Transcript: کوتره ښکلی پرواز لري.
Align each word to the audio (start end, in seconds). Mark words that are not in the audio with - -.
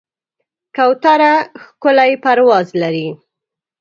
کوتره 0.75 1.33
ښکلی 1.63 2.11
پرواز 2.23 2.67
لري. 2.81 3.09